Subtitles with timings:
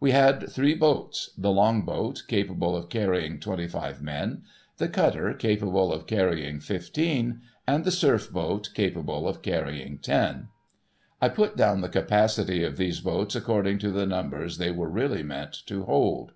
[0.00, 4.40] We had three boats; the Long boat, capable of carrying twenty five men;
[4.78, 10.48] the Cutter, capable of carrying fifteen; and the Surf boat, capable of carrying ten.
[11.20, 15.22] I put down the capacity of these boats according to the numbers they were really
[15.22, 16.32] meant to hold.